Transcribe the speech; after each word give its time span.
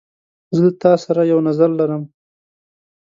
زه 0.55 0.59
له 0.65 0.71
تا 0.81 0.91
سره 1.03 1.21
یو 1.31 1.39
نظر 1.47 1.69
لرم. 1.79 2.03